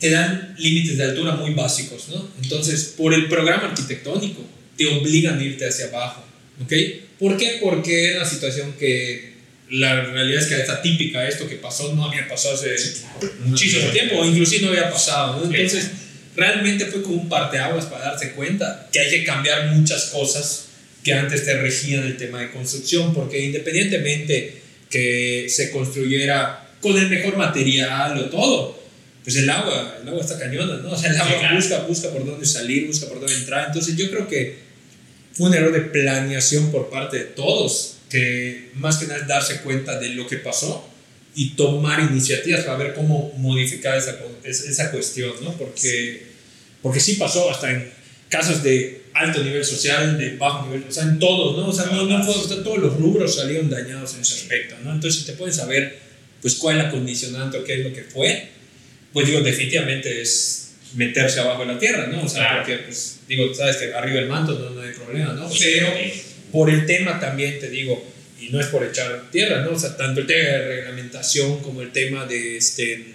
[0.00, 2.28] te dan límites de altura muy básicos, ¿no?
[2.42, 4.42] Entonces, por el programa arquitectónico,
[4.76, 6.24] te obligan a irte hacia abajo,
[6.64, 6.72] ¿ok?
[7.18, 7.58] ¿Por qué?
[7.62, 9.34] Porque es una situación que
[9.68, 12.74] la realidad es que es atípica, esto que pasó no había pasado hace
[13.44, 15.54] muchísimo tiempo, o inclusive no había pasado, ¿no?
[15.54, 15.90] Entonces,
[16.34, 20.68] realmente fue como un parteaguas para darse cuenta que hay que cambiar muchas cosas
[21.04, 27.08] que antes te regían el tema de construcción, porque independientemente que se construyera con el
[27.08, 28.79] mejor material o todo,
[29.30, 30.90] pues el agua, el agua está cañona, ¿no?
[30.90, 33.68] O sea, el agua busca, busca por dónde salir, busca por dónde entrar.
[33.68, 34.58] Entonces yo creo que
[35.32, 40.00] fue un error de planeación por parte de todos, que más que nada darse cuenta
[40.00, 40.84] de lo que pasó
[41.36, 45.52] y tomar iniciativas para ver cómo modificar esa, esa cuestión, ¿no?
[45.52, 46.26] Porque,
[46.82, 47.88] porque sí pasó hasta en
[48.28, 51.68] casos de alto nivel social, de bajo nivel, o sea, en todos, ¿no?
[51.68, 54.92] O sea, no, no fue, todos los rubros salieron dañados en ese aspecto, ¿no?
[54.92, 56.00] Entonces, si te puedes saber,
[56.42, 58.58] pues, cuál es la condicionante o qué es lo que fue,
[59.12, 62.22] pues, digo, definitivamente es meterse abajo de la tierra, ¿no?
[62.22, 65.48] O sea, porque, pues, digo, sabes que arriba el manto no, no hay problema, ¿no?
[65.58, 65.88] Pero
[66.52, 68.04] por el tema también, te digo,
[68.40, 69.72] y no es por echar tierra, ¿no?
[69.72, 73.14] O sea, tanto el tema de reglamentación como el tema de, este,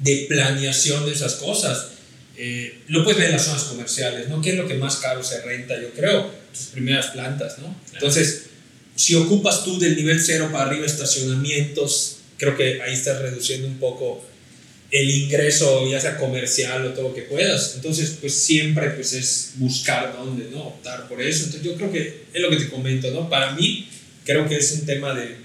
[0.00, 1.88] de planeación de esas cosas,
[2.36, 4.40] eh, lo puedes ver en las zonas comerciales, ¿no?
[4.40, 6.30] ¿Qué es lo que más caro se renta, yo creo?
[6.52, 7.74] Tus primeras plantas, ¿no?
[7.92, 8.46] Entonces,
[8.94, 13.78] si ocupas tú del nivel cero para arriba estacionamientos, creo que ahí estás reduciendo un
[13.78, 14.24] poco
[14.92, 17.72] el ingreso, ya sea comercial o todo lo que puedas.
[17.76, 20.68] Entonces, pues siempre pues es buscar dónde, ¿no?
[20.68, 21.46] Optar por eso.
[21.46, 23.28] Entonces, yo creo que es lo que te comento, ¿no?
[23.28, 23.88] Para mí,
[24.24, 25.36] creo que es un tema de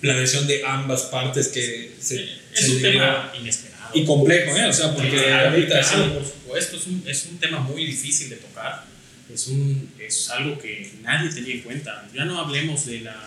[0.00, 2.24] planeación de ambas partes que se...
[2.54, 4.66] Es un tema inesperado y complejo, ¿eh?
[4.66, 5.80] O sea, porque ahorita
[6.14, 8.84] por supuesto, es un, es un, tema muy difícil de tocar,
[9.32, 12.08] es, un, es algo que nadie tenía en cuenta.
[12.14, 13.26] Ya no hablemos de la,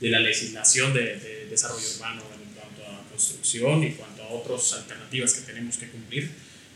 [0.00, 5.34] de la legislación de, de desarrollo urbano en cuanto a construcción y cuanto otras alternativas
[5.34, 6.30] que tenemos que cumplir.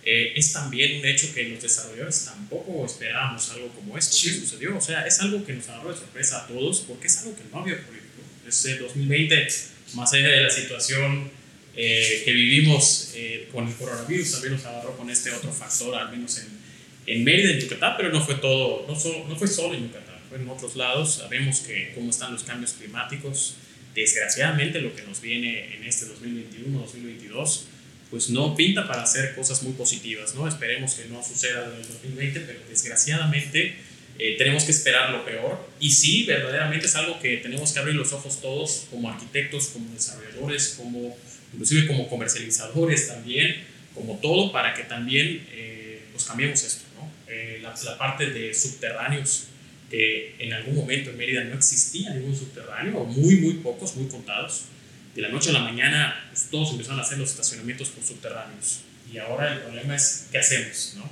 [0.05, 4.77] Eh, es también un hecho que los desarrolladores tampoco esperábamos algo como esto que sucedió.
[4.77, 7.43] O sea, es algo que nos agarró de sorpresa a todos porque es algo que
[7.53, 8.05] no había ocurrido.
[8.45, 9.49] Desde 2020,
[9.95, 11.29] más allá de la situación
[11.75, 16.11] eh, que vivimos eh, con el coronavirus también nos agarró con este otro factor, al
[16.11, 16.47] menos en,
[17.07, 20.15] en Mérida, en Yucatán, pero no fue todo, no, solo, no fue solo en Yucatán,
[20.29, 21.17] fue en otros lados.
[21.17, 23.57] Sabemos que cómo están los cambios climáticos.
[23.97, 27.63] Desgraciadamente lo que nos viene en este 2021-2022
[28.11, 30.47] pues no pinta para hacer cosas muy positivas, ¿no?
[30.47, 33.75] Esperemos que no suceda en el 2020, pero desgraciadamente
[34.19, 35.69] eh, tenemos que esperar lo peor.
[35.81, 39.93] Y sí, verdaderamente es algo que tenemos que abrir los ojos todos como arquitectos, como
[39.93, 41.17] desarrolladores, como
[41.53, 47.11] inclusive como comercializadores también, como todo, para que también eh, pues cambiemos esto, ¿no?
[47.29, 49.47] Eh, la, la, parte de subterráneos,
[49.91, 54.09] que en algún momento en Mérida no existía ningún subterráneo, o muy, muy pocos, muy
[54.09, 54.63] contados.
[55.15, 58.81] De la noche a la mañana, pues, todos empezaron a hacer los estacionamientos por subterráneos.
[59.13, 61.09] Y ahora el problema es, ¿qué hacemos, no?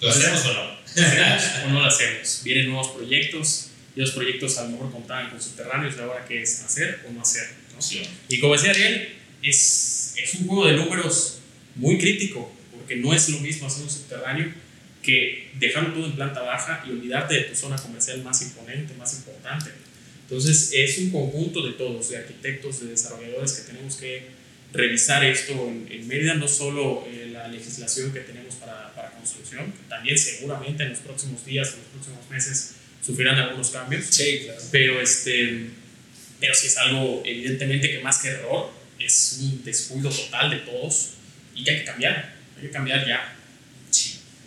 [0.00, 1.66] ¿Lo hacemos o no?
[1.66, 2.42] ¿O no lo hacemos?
[2.44, 6.42] Vienen nuevos proyectos, y los proyectos a lo mejor contaban con subterráneos, y ahora qué
[6.42, 7.80] es, hacer o no hacer, ¿no?
[7.80, 8.02] Sí.
[8.28, 11.38] Y como decía Ariel, es, es un juego de números
[11.76, 14.52] muy crítico, porque no es lo mismo hacer un subterráneo
[15.02, 19.14] que dejarlo todo en planta baja y olvidarte de tu zona comercial más imponente, más
[19.14, 19.70] importante.
[20.22, 24.40] Entonces es un conjunto de todos, de arquitectos, de desarrolladores que tenemos que
[24.72, 29.72] revisar esto en, en Mérida, no solo eh, la legislación que tenemos para, para, construcción,
[29.72, 34.42] que también seguramente en los próximos días, en los próximos meses sufrirán algunos cambios, sí,
[34.44, 34.60] claro.
[34.70, 35.66] pero, este,
[36.38, 41.10] pero sí es algo evidentemente que más que error, es un descuido total de todos
[41.54, 43.36] y que hay que cambiar, hay que cambiar ya.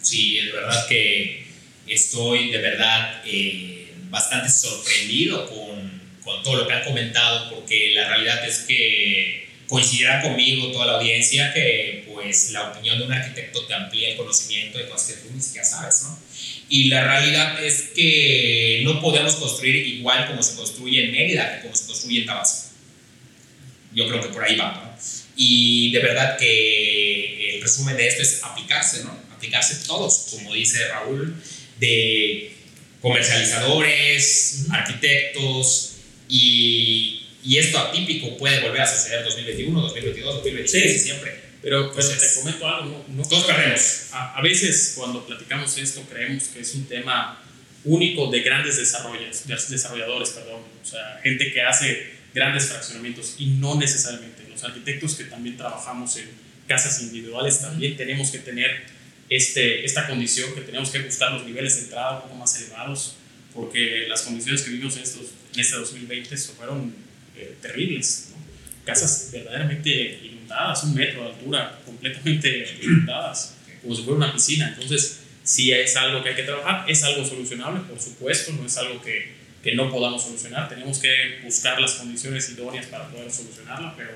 [0.04, 1.46] Sí, es verdad que
[1.88, 8.08] estoy de verdad eh, bastante sorprendido con, con, todo lo que han comentado, porque la
[8.10, 13.66] realidad es que coincidirá conmigo toda la audiencia que pues la opinión de un arquitecto
[13.66, 16.20] te amplía el conocimiento de cosas que tú ni siquiera sabes, ¿no?
[16.70, 21.64] Y la realidad es que no podemos construir igual como se construye en Mérida que
[21.64, 22.74] como se construye en Tabasco
[23.96, 24.94] yo creo que por ahí va, ¿no?
[25.36, 29.18] Y de verdad que el resumen de esto es aplicarse, ¿no?
[29.44, 31.36] Aplicarse todos, como dice Raúl,
[31.78, 32.54] de
[33.02, 35.96] comercializadores, arquitectos,
[36.30, 41.00] y, y esto atípico puede volver a suceder 2021, 2022, 2026, sí.
[41.00, 41.44] siempre.
[41.62, 44.08] Pero, pero te comento algo, no, no todos perdemos.
[44.14, 47.44] A, a, veces cuando platicamos esto creemos que es un tema
[47.84, 54.44] único de grandes desarrolladores, perdón, o sea, gente que hace grandes fraccionamientos y no necesariamente.
[54.50, 56.30] Los arquitectos que también trabajamos en
[56.68, 58.86] casas individuales también tenemos que tener
[59.36, 63.16] este, esta condición que tenemos que buscar los niveles de entrada un poco más elevados
[63.54, 66.94] porque las condiciones que vivimos en, estos, en este 2020 fueron
[67.36, 68.30] eh, terribles.
[68.32, 68.44] ¿no?
[68.84, 74.70] casas verdaderamente inundadas, un metro de altura, completamente inundadas, como si fuera una piscina.
[74.70, 78.78] Entonces, si es algo que hay que trabajar, es algo solucionable, por supuesto, no es
[78.78, 83.94] algo que, que no podamos solucionar, tenemos que buscar las condiciones idóneas para poder solucionarla,
[83.96, 84.12] pero,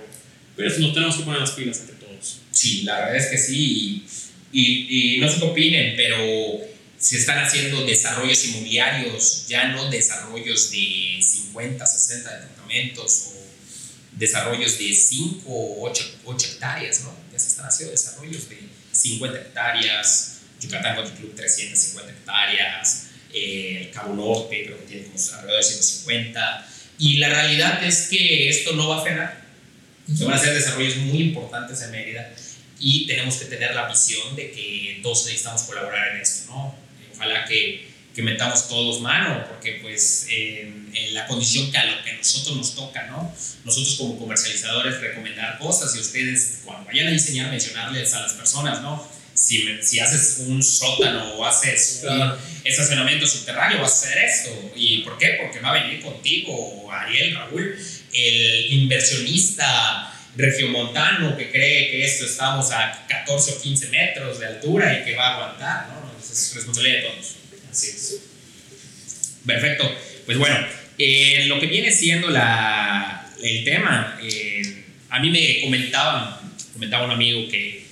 [0.56, 2.42] pero nos tenemos que poner las pilas entre todos.
[2.52, 4.06] Sí, la verdad es que sí,
[4.52, 10.72] y, y no sé qué opinen, pero se están haciendo desarrollos inmobiliarios, ya no desarrollos
[10.72, 13.48] de 50, 60 departamentos o
[14.14, 17.16] desarrollos de 5 o 8, 8, hectáreas, ¿no?
[17.32, 18.58] Ya se están haciendo desarrollos de
[18.92, 25.58] 50 hectáreas, Yucatán Country Club 350 hectáreas, eh, Cabo Norte creo que tiene como alrededor
[25.58, 29.46] de 150, y la realidad es que esto no va a frenar,
[30.16, 32.34] se van a hacer desarrollos muy importantes en Mérida
[32.80, 36.88] y tenemos que tener la visión de que todos necesitamos colaborar en esto, ¿no?
[37.18, 42.04] ojalá que, que metamos todos mano, porque pues en, en, la condición que a lo
[42.04, 43.34] que nosotros nos toca, ¿no?
[43.64, 48.82] Nosotros como comercializadores recomendar cosas y ustedes cuando vayan a diseñar mencionarles a las personas,
[48.82, 49.08] ¿no?
[49.34, 52.34] Si, si haces un sótano o haces claro.
[52.34, 54.72] un estacionamiento subterráneo, vas a hacer esto.
[54.76, 55.38] ¿Y por qué?
[55.40, 57.78] Porque va a venir contigo Ariel, Raúl,
[58.14, 65.00] el inversionista regiomontano que cree que esto estamos a 14 o 15 metros de altura
[65.00, 66.12] y que va a aguantar, ¿no?
[66.20, 67.36] es responsabilidad de todos.
[67.72, 68.22] Así es.
[69.46, 69.92] Perfecto.
[70.26, 70.58] Pues bueno,
[70.98, 76.38] eh, lo que viene siendo la, el tema, eh, a mí me comentaban,
[76.74, 77.86] comentaba un amigo que,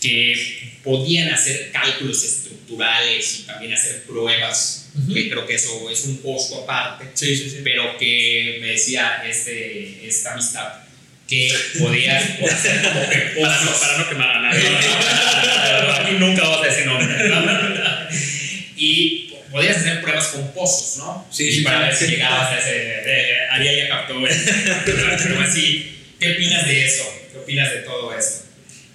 [0.00, 5.14] que podían hacer cálculos estructurales y también hacer pruebas, uh -huh.
[5.14, 7.58] que creo que eso es un costo aparte, sí, sí, sí.
[7.62, 10.89] pero que me decía este, esta amistad
[11.30, 12.82] que podías hacer
[13.40, 14.66] para, no, para no quemar a nadie.
[15.94, 17.28] Aquí nunca vas a decir nombre.
[17.28, 17.70] ¿no?
[18.76, 21.28] y podías hacer pruebas con pozos, ¿no?
[21.30, 22.70] Sí, y para ver si llegabas a ese.
[22.72, 24.14] Eh, Ariel ya captó,
[24.84, 27.04] pero así, ¿qué opinas de eso?
[27.32, 28.46] ¿Qué opinas de todo esto?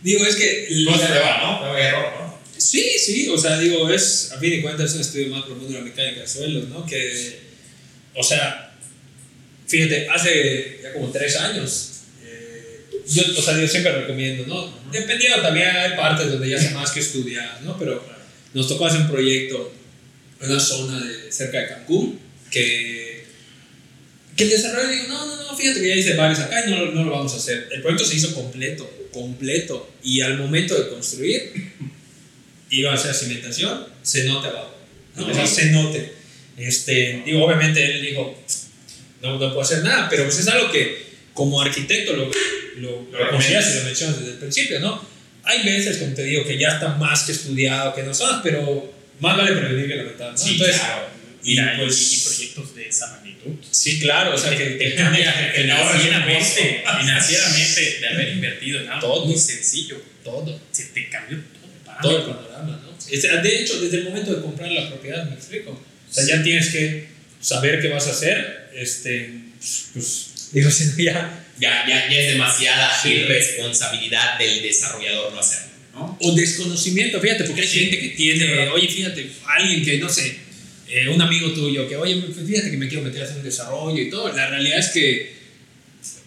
[0.01, 0.67] Digo, es que.
[0.85, 1.59] Todo se prueba, ¿no?
[1.59, 2.39] Prueba error, ¿no?
[2.57, 5.69] Sí, sí, o sea, digo, es, a fin de cuentas, es un estudio más profundo
[5.69, 6.85] de la mecánica de suelos, ¿no?
[6.85, 7.39] Que,
[8.13, 8.73] o sea,
[9.67, 11.94] fíjate, hace ya como tres años,
[13.07, 14.73] yo, o sea, yo siempre recomiendo, ¿no?
[14.91, 17.77] Dependiendo también hay partes donde ya sé más que estudiar, ¿no?
[17.77, 18.03] Pero
[18.53, 19.73] nos tocó hacer un proyecto
[20.41, 23.25] en una zona de, cerca de Cancún que,
[24.35, 26.85] que el desarrollo dijo, no, no, no, fíjate que ya hice varios acá y no,
[26.91, 27.69] no lo vamos a hacer.
[27.71, 29.91] El proyecto se hizo completo, completo.
[30.03, 31.71] Y al momento de construir,
[32.69, 34.75] iba a hacer cimentación, se note abajo.
[35.15, 35.27] ¿no?
[35.27, 36.13] O sea, se note.
[36.57, 38.37] Este, digo, obviamente él dijo,
[39.21, 42.31] no, no puedo hacer nada, pero pues es algo que como arquitecto lo,
[42.77, 45.15] lo, lo recomendarías y lo mencionas desde el principio, ¿no?
[45.43, 48.93] Hay veces, como te digo, que ya está más que estudiado, que no sabes, pero
[49.19, 50.37] más vale prevenir que lamentar, ¿no?
[50.37, 51.07] Sí, Entonces, claro.
[51.43, 53.51] Y, y, pues, y, proyectos de esa magnitud.
[53.69, 59.25] Sí, claro, o sea, que te cambia financieramente, financieramente de haber invertido en algo Todo.
[59.25, 60.01] muy sencillo.
[60.23, 61.37] todo, Se te cambió
[62.01, 62.97] todo el todo el panorama, ¿no?
[63.11, 65.71] Es- De hecho, desde el momento de comprar la propiedad, me explico.
[65.71, 67.07] O sea, ya tienes que
[67.39, 69.29] saber qué vas a hacer, este,
[69.93, 75.71] pues, digo, si no, ya Ya, ya, ya es demasiada irresponsabilidad del desarrollador no hacerlo,
[75.93, 76.17] ¿no?
[76.21, 77.79] o desconocimiento, fíjate, porque hay Sí.
[77.81, 80.37] gente que tiene, oye, fíjate, alguien que, no sé,
[80.89, 84.01] eh, un amigo tuyo que, oye, fíjate que me quiero meter a hacer un desarrollo
[84.01, 85.35] y todo, la realidad es que,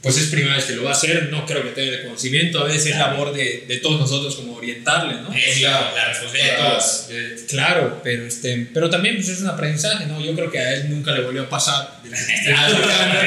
[0.01, 2.61] pues es primera vez que lo va a hacer, no creo que tenga el conocimiento,
[2.61, 5.33] a veces es labor de, de todos nosotros como orientarle, ¿no?
[5.35, 7.07] Es la, la responsabilidad de todos.
[7.11, 10.25] Eh, claro, pero, este, pero también pues, es un aprendizaje, ¿no?
[10.25, 12.01] Yo creo que a él nunca le volvió a pasar.
[12.05, 13.19] de lo que te estoy hablando.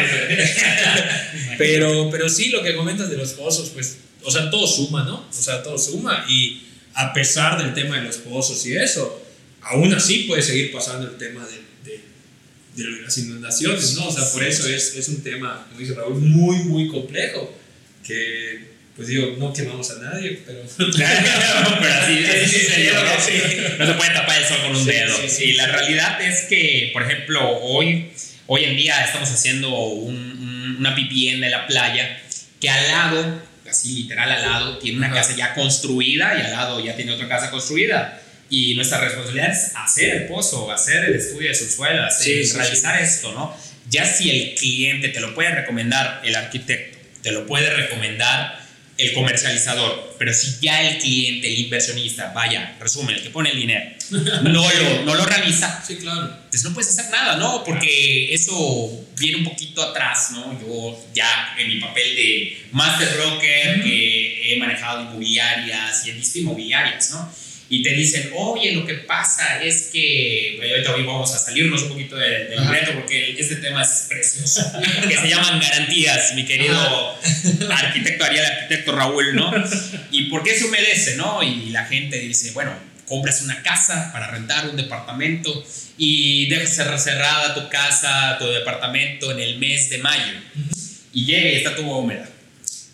[1.62, 5.26] Pero, pero sí, lo que comentas de los pozos, pues, o sea, todo suma, ¿no?
[5.30, 6.26] O sea, todo suma.
[6.30, 9.24] Y a pesar del tema de los pozos y eso,
[9.62, 14.08] aún así puede seguir pasando el tema de, de, de las inundaciones, ¿no?
[14.08, 17.58] O sea, por eso es, es un tema, como dice Raúl, muy, muy complejo.
[18.06, 20.60] Que, pues digo, no quemamos a nadie, pero.
[20.78, 23.10] pero así, así Sí, sucedió, ¿no?
[23.26, 23.34] sí.
[23.80, 25.16] No se puede tapar el sol con un Sí, dedo.
[25.18, 25.44] sí, sí.
[25.46, 28.10] y la realidad es que, por ejemplo, hoy,
[28.48, 30.41] hoy en día estamos haciendo un-
[30.82, 32.18] una vivienda en la playa
[32.60, 35.16] que al lado, así literal al lado, tiene una Ajá.
[35.18, 38.20] casa ya construida y al lado ya tiene otra casa construida.
[38.50, 42.58] Y nuestra responsabilidad es hacer el pozo, hacer el estudio de subsuelo, hacer- Sí, sí,
[42.58, 43.56] realizar esto, ¿no?
[43.90, 48.60] Ya si el cliente te lo puede recomendar el arquitecto, te lo puede recomendar
[48.98, 53.58] el comercializador, pero si ya el cliente, el inversionista, vaya, resumen, el que pone el
[53.58, 56.36] dinero, no lo, no lo realiza, Sí, claro.
[56.50, 57.64] pues no puedes hacer nada, ¿no?
[57.64, 60.60] Porque eso viene un poquito atrás, ¿no?
[60.62, 66.40] Yo ya en mi papel de master broker, que he manejado inmobiliarias y he visto
[66.40, 67.34] inmobiliarias, ¿no?
[67.72, 71.90] Y te dicen, oye, lo que pasa es que, ahorita hoy vamos a salirnos un
[71.90, 74.74] poquito del, reto porque este tema es precioso,
[75.08, 76.78] que se llaman garantías, mi querido
[77.72, 79.54] arquitecto Ariel, arquitecto Raúl, ¿no?
[80.12, 81.42] ¿Y por qué se humedece, no?
[81.42, 82.74] Y la gente dice, bueno,
[83.08, 85.66] compras una casa para rentar un departamento
[85.98, 90.34] y dejas cerrada tu casa, tu departamento en el mes de mayo
[91.14, 92.31] y llega y está todo húmeda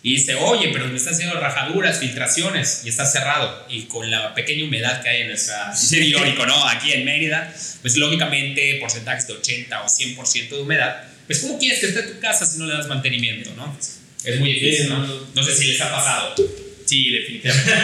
[0.02, 3.66] y dice, oye, pero me está haciendo rajaduras, filtraciones, y está cerrado.
[3.68, 6.68] Y con la pequeña humedad que hay en nuestra irónico, ¿no?
[6.68, 11.02] Aquí en Mérida, pues lógicamente porcentajes de 80 o 100% de humedad.
[11.26, 13.76] Pues, ¿cómo quieres que esté tu casa si no le das mantenimiento, no?
[14.24, 15.04] Es muy difícil, ¿no?
[15.34, 16.34] No sé si les ha pasado.
[16.86, 17.72] Sí, definitivamente.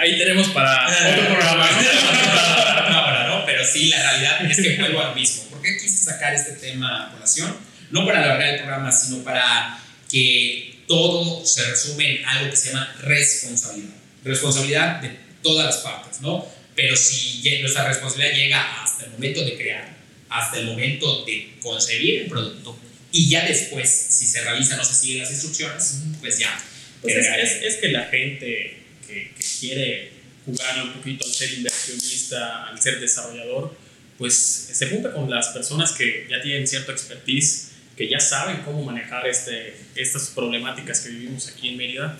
[0.00, 1.68] Ahí tenemos para otro programa.
[3.28, 3.44] ¿no?
[3.44, 5.44] Pero sí, la realidad es que vuelvo al mismo.
[5.50, 7.69] ¿Por qué quise sacar este tema a colación?
[7.90, 9.78] No para alargar el programa, sino para
[10.10, 13.94] que todo se resume en algo que se llama responsabilidad.
[14.24, 16.46] Responsabilidad de todas las partes, ¿no?
[16.74, 19.96] Pero si nuestra responsabilidad llega hasta el momento de crear,
[20.28, 22.78] hasta el momento de concebir el producto,
[23.12, 26.60] y ya después, si se realiza, no se siguen las instrucciones, pues ya.
[27.02, 30.12] Pues es, que la gente que, que quiere
[30.44, 33.76] jugar un poquito al ser inversionista, al ser desarrollador,
[34.18, 37.69] pues se junta con las personas que ya tienen cierto expertise
[38.00, 42.16] que ya saben cómo manejar este, estas problemáticas que vivimos aquí en Mérida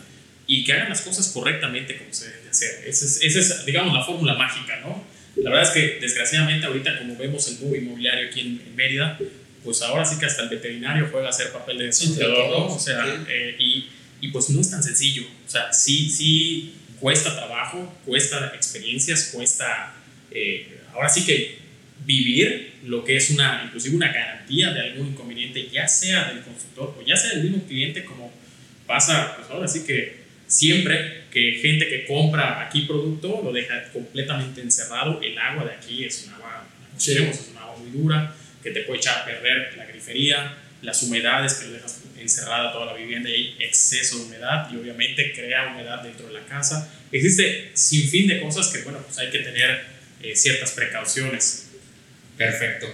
[0.46, 2.84] y que hagan las cosas correctamente como se deben de hacer.
[2.86, 5.02] Esa es, esa es digamos, la fórmula mágica, ¿no?
[5.36, 9.18] La verdad es que, desgraciadamente, ahorita como vemos el boom inmobiliario aquí en, Mérida,
[9.64, 12.74] pues ahora sí que hasta el veterinario juega a hacer papel de desarrollador, ¿no?
[12.74, 13.88] O sea, eh, y,
[14.20, 15.22] y, pues no es tan sencillo.
[15.46, 19.94] O sea, sí, sí cuesta trabajo, cuesta experiencias, cuesta...
[20.30, 21.59] Eh, ahora sí que
[22.04, 26.96] vivir lo que es una, inclusive una garantía de algún inconveniente, ya sea del constructor
[26.98, 28.32] o ya sea del mismo cliente, como
[28.86, 34.60] pasa, pues ahora sí que siempre que gente que compra aquí producto lo deja completamente
[34.60, 38.82] encerrado, el agua de aquí es un agua, es un agua muy dura, que te
[38.82, 43.28] puede echar a perder la grifería, las humedades que lo dejas encerrada toda la vivienda
[43.28, 46.92] y hay exceso de humedad y obviamente crea humedad dentro de la casa.
[47.10, 49.84] Existe sin fin de cosas que, bueno, pues hay que tener
[50.22, 51.69] eh, ciertas precauciones.
[52.40, 52.86] Perfecto.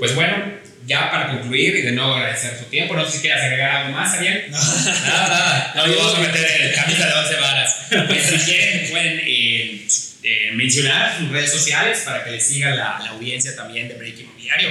[0.00, 3.40] Pues bueno, ya para concluir y de nuevo agradecer su tiempo, no sé si quieres
[3.40, 4.50] agregar algo más, Ariel.
[4.50, 5.72] No, nada, nada.
[5.86, 7.76] No, vamos a meter el camisa de 11 varas.
[8.08, 9.86] Pues si quieren, pueden eh,
[10.24, 14.18] eh, mencionar sus redes sociales para que les siga la, la audiencia también de Break
[14.18, 14.70] Inmobiliario.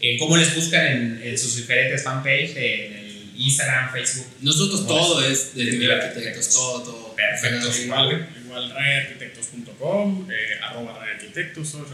[0.00, 4.26] Eh, ¿Cómo les buscan en, sus diferentes fanpages, en el Instagram, Facebook?
[4.40, 7.16] Nosotros todo es de Arquitectos, todo, todo.
[7.16, 7.76] Perfecto.
[7.82, 11.84] Igual, igual rayarquitectos.com, eh, arroba rayarquitectos o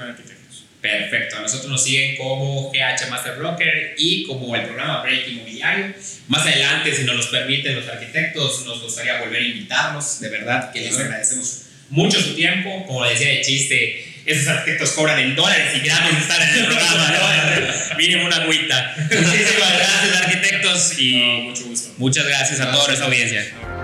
[0.85, 1.41] Perfecto.
[1.41, 5.95] Nosotros nos siguen como GH Master Broker y como el programa Break Inmobiliario.
[6.28, 10.20] Más adelante, si nos los permiten los arquitectos, nos gustaría volver a invitarlos.
[10.20, 12.85] De verdad que les agradecemos mucho su tiempo.
[12.87, 17.12] Como decía el chiste, esos arquitectos cobran en dólares y gratis estar en el programa,
[17.12, 17.97] ¿no?
[17.97, 18.95] Mínimo una agüita.
[18.99, 21.14] Muchísimas gracias, arquitectos, y
[21.45, 21.95] mucho gusto.
[21.97, 23.84] muchas gracias a toda nuestra audiencia.